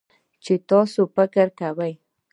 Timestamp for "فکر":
1.15-1.47